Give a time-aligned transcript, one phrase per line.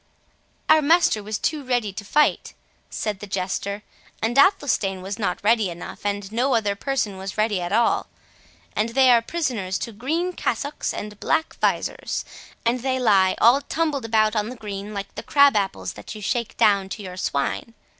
[0.67, 2.55] "Our master was too ready to fight,"
[2.89, 3.83] said the Jester;
[4.19, 8.07] "and Athelstane was not ready enough, and no other person was ready at all.
[8.75, 12.25] And they are prisoners to green cassocks, and black visors.
[12.65, 16.21] And they lie all tumbled about on the green, like the crab apples that you
[16.23, 17.75] shake down to your swine.